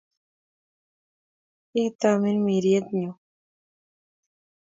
Hii 1.73 1.89
tamirmiriet 1.99 2.87
nyuun 2.99 3.19